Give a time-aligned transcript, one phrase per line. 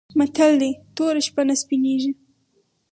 [0.19, 0.59] متل:
[0.95, 2.11] توره شمه نه سپينېږي.